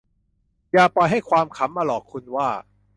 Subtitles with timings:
[0.71, 2.49] อย่าปล่อยให้ความขำมาหลอกคุณว่า